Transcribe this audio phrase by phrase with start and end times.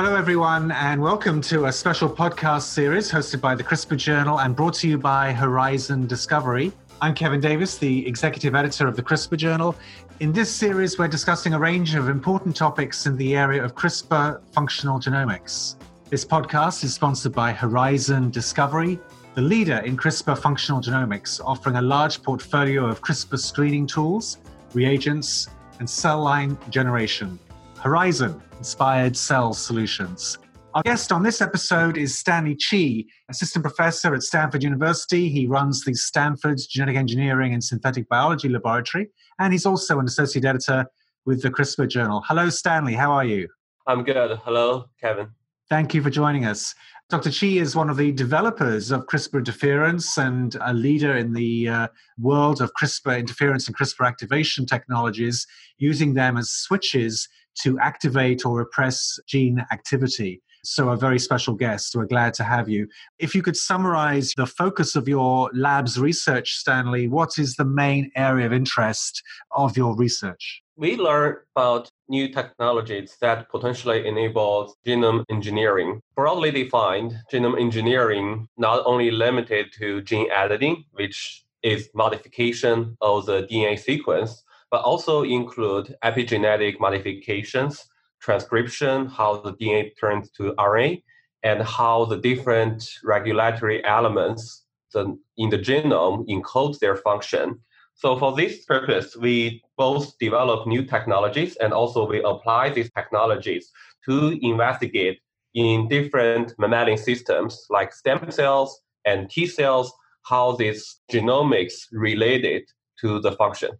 [0.00, 4.54] Hello, everyone, and welcome to a special podcast series hosted by the CRISPR Journal and
[4.54, 6.70] brought to you by Horizon Discovery.
[7.00, 9.74] I'm Kevin Davis, the executive editor of the CRISPR Journal.
[10.20, 14.40] In this series, we're discussing a range of important topics in the area of CRISPR
[14.52, 15.74] functional genomics.
[16.10, 19.00] This podcast is sponsored by Horizon Discovery,
[19.34, 24.38] the leader in CRISPR functional genomics, offering a large portfolio of CRISPR screening tools,
[24.74, 25.48] reagents,
[25.80, 27.36] and cell line generation.
[27.80, 30.38] Horizon inspired cell solutions.
[30.74, 35.28] Our guest on this episode is Stanley Chi, assistant professor at Stanford University.
[35.28, 39.08] He runs the Stanford Genetic Engineering and Synthetic Biology Laboratory,
[39.38, 40.86] and he's also an associate editor
[41.24, 42.22] with the CRISPR Journal.
[42.26, 42.94] Hello, Stanley.
[42.94, 43.48] How are you?
[43.86, 44.38] I'm good.
[44.44, 45.28] Hello, Kevin.
[45.70, 46.74] Thank you for joining us.
[47.10, 47.30] Dr.
[47.30, 51.88] Chi is one of the developers of CRISPR interference and a leader in the uh,
[52.18, 55.46] world of CRISPR interference and CRISPR activation technologies,
[55.78, 57.26] using them as switches
[57.62, 60.42] to activate or repress gene activity.
[60.64, 61.94] So, a very special guest.
[61.94, 62.88] We're glad to have you.
[63.18, 68.10] If you could summarize the focus of your lab's research, Stanley, what is the main
[68.16, 70.62] area of interest of your research?
[70.76, 76.00] We learn about new technologies that potentially enable genome engineering.
[76.14, 83.42] Broadly defined, genome engineering not only limited to gene editing, which is modification of the
[83.44, 87.86] DNA sequence, but also include epigenetic modifications,
[88.20, 91.02] transcription, how the DNA turns to RNA,
[91.42, 97.58] and how the different regulatory elements in the genome encode their function.
[97.94, 103.70] So for this purpose, we both develop new technologies and also we apply these technologies
[104.04, 105.18] to investigate
[105.54, 109.92] in different mammalian systems like stem cells and T cells,
[110.24, 112.62] how this genomics related
[113.00, 113.70] to the function.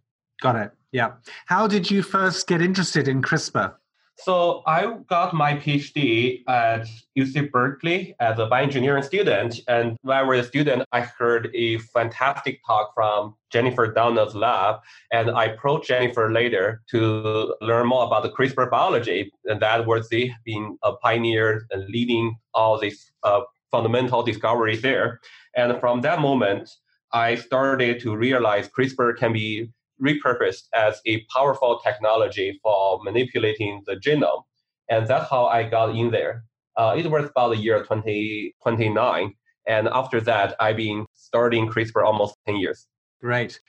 [0.41, 0.71] Got it.
[0.91, 1.13] Yeah.
[1.45, 3.75] How did you first get interested in CRISPR?
[4.21, 6.87] So I got my PhD at
[7.17, 9.61] UC Berkeley as a bioengineering student.
[9.69, 14.81] And when I was a student, I heard a fantastic talk from Jennifer Doudna's lab.
[15.13, 19.31] And I approached Jennifer later to learn more about the CRISPR biology.
[19.45, 25.21] And that was the being a pioneer and leading all these uh, fundamental discoveries there.
[25.55, 26.69] And from that moment,
[27.13, 29.71] I started to realize CRISPR can be
[30.01, 34.43] repurposed as a powerful technology for manipulating the genome.
[34.89, 36.43] And that's how I got in there.
[36.77, 39.33] Uh, it was about the year 2029.
[39.67, 42.87] and after that, I've been starting CRISPR almost 10 years.
[43.21, 43.59] Great.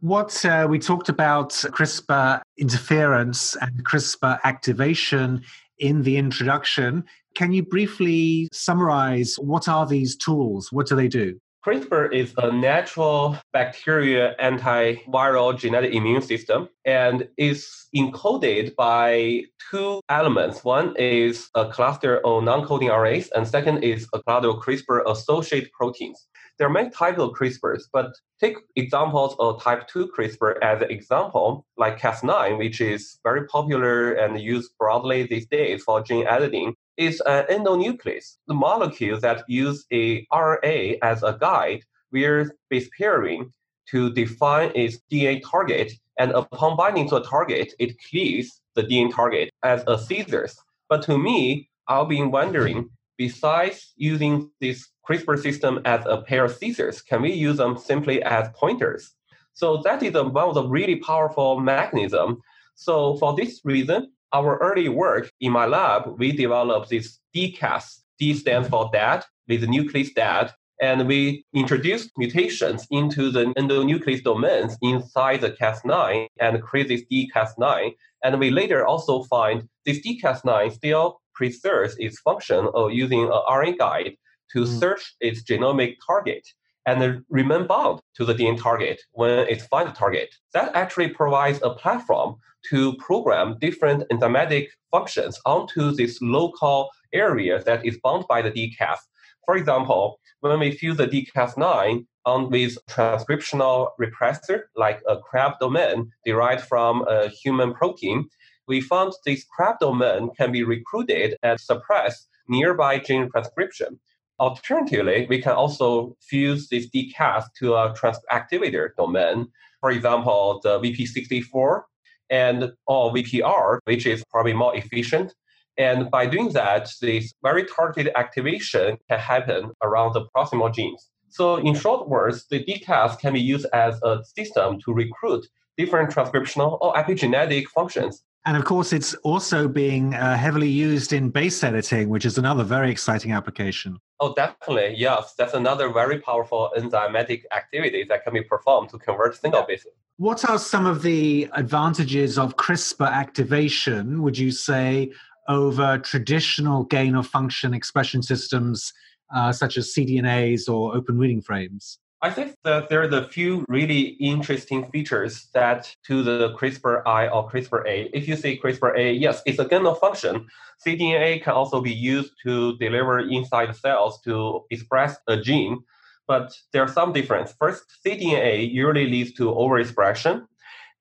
[0.00, 5.42] What uh, we talked about CRISPR interference and CRISPR activation
[5.78, 7.04] in the introduction.
[7.34, 10.72] Can you briefly summarize what are these tools?
[10.72, 11.38] What do they do?
[11.66, 20.64] CRISPR is a natural bacteria antiviral genetic immune system and is encoded by two elements.
[20.64, 26.28] One is a cluster of non-coding RNAs, and second is a cluster of CRISPR-associated proteins.
[26.56, 28.10] There are many types of CRISPRs, but
[28.40, 34.12] take examples of type 2 CRISPR as an example, like Cas9, which is very popular
[34.12, 39.86] and used broadly these days for gene editing is an endonuclease, the molecule that use
[39.92, 43.52] a RNA as a guide via base pairing
[43.90, 45.92] to define its DNA target.
[46.18, 50.56] And upon binding to a target, it cleaves the DNA target as a scissors.
[50.88, 56.54] But to me, I've been wondering, besides using this CRISPR system as a pair of
[56.54, 59.12] scissors, can we use them simply as pointers?
[59.52, 62.40] So that is one of the really powerful mechanism.
[62.74, 68.00] So for this reason, our early work in my lab, we developed this DCAS.
[68.18, 70.52] D stands for dad with nucleus dad.
[70.80, 77.92] And we introduced mutations into the endonuclease domains inside the Cas9 and create this DCAS9.
[78.24, 83.78] And we later also find this DCAS9 still preserves its function of using an RNA
[83.78, 84.16] guide
[84.52, 84.78] to mm.
[84.78, 86.46] search its genomic target
[86.86, 90.34] and remain bound to the DNA target when it finds the target.
[90.54, 92.36] That actually provides a platform
[92.70, 98.98] to program different enzymatic functions onto this local area that is bound by the DCAS.
[99.44, 106.10] For example, when we fuse the DCAS9 on with transcriptional repressor like a CRAB domain
[106.24, 108.28] derived from a human protein,
[108.68, 113.98] we found this CRAB domain can be recruited and suppress nearby gene transcription.
[114.40, 119.48] Alternatively, we can also fuse this DCAS to a transactivator domain.
[119.80, 121.82] For example, the VP64
[122.30, 125.34] and or VPR, which is probably more efficient.
[125.76, 131.10] And by doing that, this very targeted activation can happen around the proximal genes.
[131.28, 135.46] So in short words, the DCAS can be used as a system to recruit
[135.76, 141.28] different transcriptional or epigenetic functions And of course, it's also being uh, heavily used in
[141.28, 143.98] base editing, which is another very exciting application.
[144.18, 144.94] Oh, definitely.
[144.96, 145.34] Yes.
[145.36, 149.92] That's another very powerful enzymatic activity that can be performed to convert single bases.
[150.16, 155.12] What are some of the advantages of CRISPR activation, would you say,
[155.48, 158.92] over traditional gain of function expression systems
[159.34, 161.98] uh, such as cDNAs or open reading frames?
[162.22, 167.48] I think that there are the few really interesting features that to the CRISPR-I or
[167.48, 168.10] CRISPR-A.
[168.12, 170.46] If you say CRISPR-A, yes, it's a gain of function.
[170.86, 175.82] cDNA can also be used to deliver inside cells to express a gene,
[176.28, 177.54] but there's some difference.
[177.58, 180.46] First, cDNA usually leads to overexpression,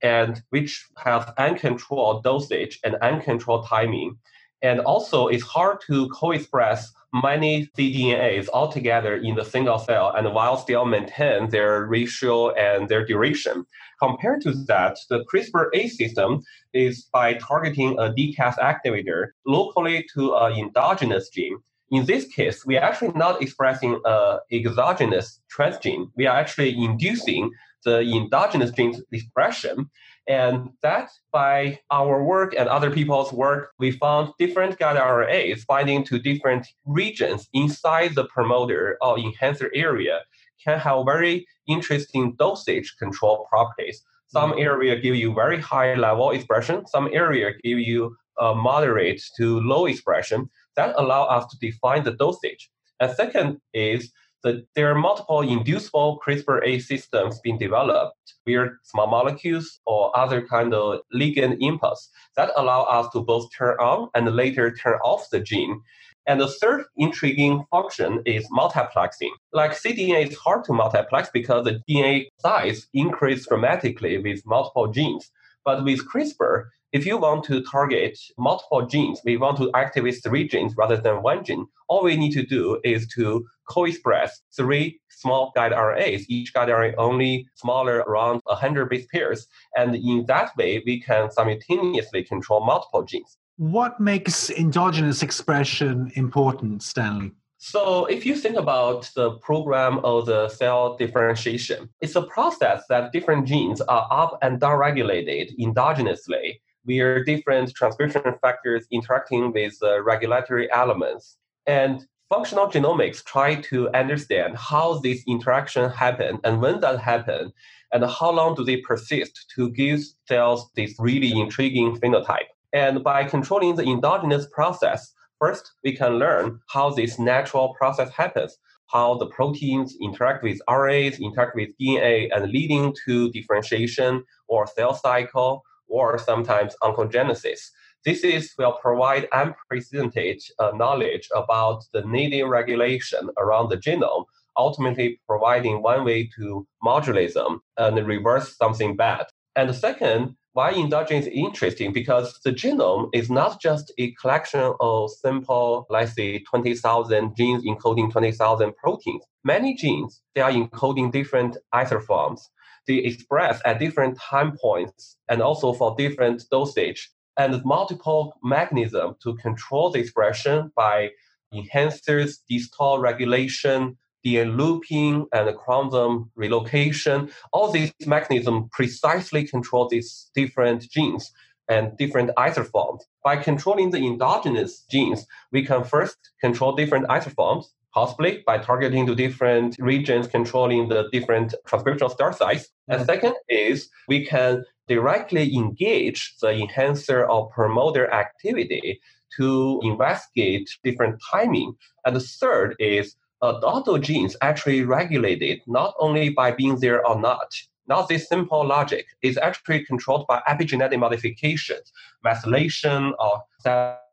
[0.01, 4.17] and which has uncontrolled dosage and uncontrolled timing.
[4.61, 10.57] And also, it's hard to co-express many cDNAs altogether in the single cell and while
[10.57, 13.65] still maintain their ratio and their duration.
[14.01, 20.53] Compared to that, the CRISPR-A system is by targeting a DCAS activator locally to an
[20.53, 21.57] endogenous gene.
[21.91, 26.11] In this case, we are actually not expressing an exogenous transgene.
[26.15, 27.49] We are actually inducing
[27.83, 29.89] the endogenous gene expression.
[30.29, 36.03] And that by our work and other people's work, we found different guide RNAs binding
[36.03, 40.19] to different regions inside the promoter or enhancer area
[40.63, 44.03] can have very interesting dosage control properties.
[44.27, 44.59] Some mm-hmm.
[44.59, 49.87] area give you very high level expression, some area give you a moderate to low
[49.87, 50.47] expression.
[50.75, 52.69] That allow us to define the dosage.
[52.99, 54.11] And second is
[54.43, 58.15] that there are multiple inducible CRISPR-A systems being developed
[58.45, 63.75] via small molecules or other kind of ligand impulse that allow us to both turn
[63.79, 65.81] on and later turn off the gene.
[66.27, 69.31] And the third intriguing function is multiplexing.
[69.51, 75.31] Like cDNA is hard to multiplex because the DNA size increases dramatically with multiple genes.
[75.65, 80.47] But with CRISPR, if you want to target multiple genes, we want to activate three
[80.47, 85.51] genes rather than one gene, all we need to do is to co-express three small
[85.55, 89.47] guide RNAs, each guide RNA only smaller around 100 base pairs.
[89.77, 93.37] And in that way, we can simultaneously control multiple genes.
[93.57, 97.31] What makes endogenous expression important, Stanley?
[97.57, 103.11] So if you think about the program of the cell differentiation, it's a process that
[103.11, 110.01] different genes are up and down regulated endogenously via different transcription factors interacting with uh,
[110.01, 111.37] regulatory elements.
[111.67, 117.53] And functional genomics try to understand how this interaction happen and when that happen
[117.93, 122.49] and how long do they persist to give cells this really intriguing phenotype.
[122.73, 128.57] And by controlling the endogenous process, first we can learn how this natural process happens,
[128.87, 134.93] how the proteins interact with RNAs, interact with DNA, and leading to differentiation or cell
[134.93, 137.69] cycle or sometimes oncogenesis.
[138.05, 144.25] This is will provide unprecedented uh, knowledge about the native regulation around the genome,
[144.55, 149.25] ultimately providing one way to modulate them and reverse something bad.
[149.55, 155.11] And second, why endogenous is interesting because the genome is not just a collection of
[155.11, 159.23] simple, let's say, 20,000 genes encoding 20,000 proteins.
[159.43, 162.41] Many genes, they are encoding different isoforms.
[162.89, 169.35] They express at different time points and also for different dosage and multiple mechanisms to
[169.35, 171.11] control the expression by
[171.53, 177.29] enhancers, distal regulation, DNA looping, and chromosome relocation.
[177.53, 181.31] All these mechanisms precisely control these different genes
[181.67, 183.01] and different isoforms.
[183.23, 187.65] By controlling the endogenous genes, we can first control different isoforms,
[187.99, 192.63] possibly by targeting to different regions controlling the different transcriptional start sites.
[192.63, 192.91] Mm-hmm.
[192.93, 199.01] And second is we can directly engage the enhancer or promoter activity
[199.35, 201.73] to investigate different timing.
[202.05, 203.05] And the third is
[203.41, 207.49] uh, autogenes actually regulated not only by being there or not,
[207.87, 209.05] not this simple logic.
[209.21, 211.91] is actually controlled by epigenetic modifications,
[212.25, 213.43] methylation or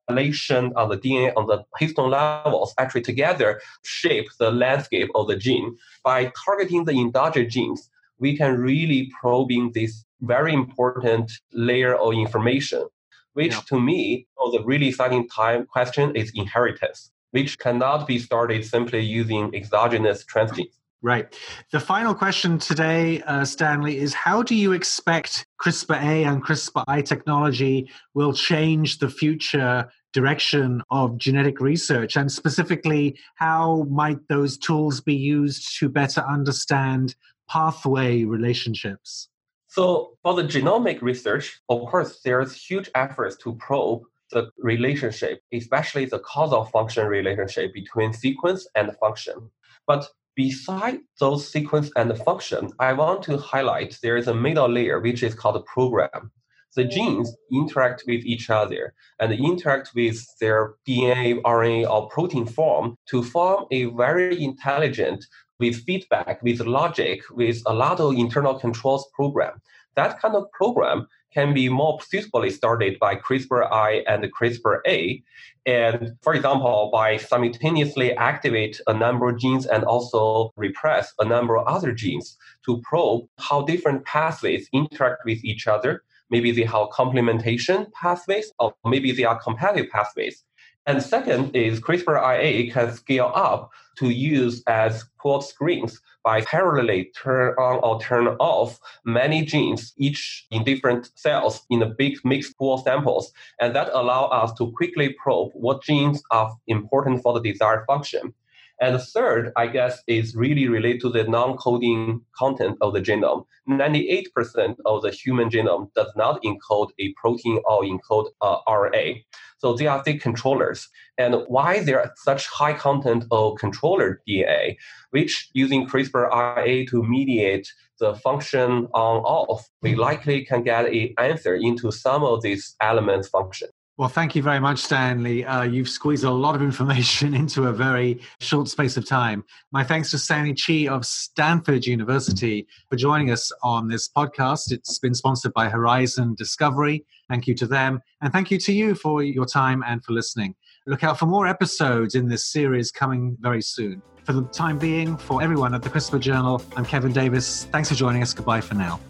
[0.09, 5.37] methylation on the DNA on the histone levels actually together shape the landscape of the
[5.37, 5.77] gene.
[6.05, 12.87] By targeting the endogenous genes, we can really probing this very important layer of information,
[13.35, 13.61] which yeah.
[13.69, 19.01] to me, oh, the really exciting time question is inheritance, which cannot be started simply
[19.01, 20.73] using exogenous transgenes.
[21.03, 21.39] Right.
[21.73, 26.85] The final question today, uh, Stanley, is how do you expect CRISPR A and CRISPR
[26.89, 32.17] I technology will change the future direction of genetic research?
[32.17, 37.15] And specifically, how might those tools be used to better understand
[37.49, 39.29] pathway relationships?
[39.69, 46.07] So for the genomic research, of course, there's huge efforts to probe the relationship, especially
[46.07, 49.51] the causal function relationship between sequence and function.
[49.87, 55.01] But beside those sequence and function, I want to highlight there is a middle layer
[55.01, 56.31] which is called a program.
[56.77, 62.97] The genes interact with each other and interact with their DNA, RNA, or protein form
[63.07, 65.25] to form a very intelligent,
[65.59, 69.63] with feedback, with logic, with a lot of internal controls program.
[69.95, 75.23] That kind of program can be more suitably started by CRISPR-I and CRISPR-A.
[75.67, 81.59] And for example, by simultaneously activate a number of genes and also repress a number
[81.59, 86.03] of other genes to probe how different pathways interact with each other.
[86.31, 90.43] Maybe they have complementation pathways, or maybe they are competitive pathways.
[90.87, 97.55] And second is CRISPR-IA can scale up to use as pooled screens by parallelly turn
[97.59, 102.79] on or turn off many genes, each in different cells in a big mixed pool
[102.79, 103.33] samples.
[103.61, 108.33] And that allow us to quickly probe what genes are important for the desired function.
[108.81, 113.47] And the third, I guess, is really related to the non-coding content of the genome.
[113.69, 119.25] 98% of the human genome does not encode a protein or encode RNA.
[119.59, 120.89] So they are the controllers.
[121.17, 124.77] And why there are such high content of controller DNA,
[125.11, 131.55] which using CRISPR-RNA to mediate the function on off, we likely can get an answer
[131.55, 133.69] into some of these elements function.
[133.99, 135.47] Well, thank you very much, Stanley.
[135.47, 139.43] Uh, you've squeezed a lot of information into a very short space of time.
[139.73, 144.71] My thanks to Stanley Chi of Stanford University for joining us on this podcast.
[144.71, 147.07] It's been sponsored by Horizon Discovery.
[147.31, 148.03] Thank you to them.
[148.21, 150.55] And thank you to you for your time and for listening.
[150.87, 154.03] Look out for more episodes in this series coming very soon.
[154.25, 157.65] For the time being, for everyone at the CRISPR Journal, I'm Kevin Davis.
[157.73, 158.35] Thanks for joining us.
[158.35, 159.01] Goodbye for now.